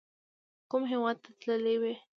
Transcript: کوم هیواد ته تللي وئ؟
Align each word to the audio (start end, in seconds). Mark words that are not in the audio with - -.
کوم 0.69 0.83
هیواد 0.91 1.17
ته 1.23 1.29
تللي 1.41 1.75
وئ؟ 1.81 1.95